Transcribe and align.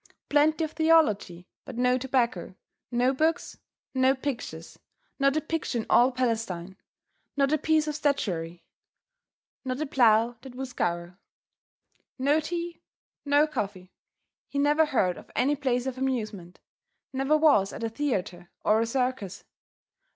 Plenty 0.29 0.63
of 0.63 0.71
theology 0.71 1.47
but 1.63 1.77
no 1.77 1.95
tobacco, 1.99 2.55
no 2.89 3.13
books, 3.13 3.59
no 3.93 4.15
pictures, 4.15 4.79
not 5.19 5.37
a 5.37 5.41
picture 5.41 5.77
in 5.77 5.85
all 5.91 6.11
Palestine, 6.11 6.75
not 7.37 7.51
a 7.53 7.57
piece 7.59 7.85
of 7.87 7.93
statuary, 7.93 8.63
not 9.63 9.79
a 9.79 9.85
plough 9.85 10.37
that 10.41 10.55
would 10.55 10.67
scour. 10.67 11.19
No 12.17 12.39
tea, 12.39 12.81
no 13.25 13.45
coffee; 13.45 13.91
he 14.47 14.57
never 14.57 14.85
heard 14.87 15.17
of 15.19 15.29
any 15.35 15.55
place 15.55 15.85
of 15.85 15.99
amusement, 15.99 16.59
never 17.13 17.37
was 17.37 17.71
at 17.71 17.83
a 17.83 17.89
theatre, 17.89 18.49
or 18.63 18.81
a 18.81 18.87
circus. 18.87 19.43